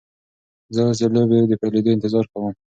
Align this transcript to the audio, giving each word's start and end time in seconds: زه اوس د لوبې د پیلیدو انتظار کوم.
زه 0.75 0.81
اوس 0.87 0.99
د 1.01 1.05
لوبې 1.15 1.39
د 1.49 1.53
پیلیدو 1.61 1.93
انتظار 1.95 2.25
کوم. 2.31 2.53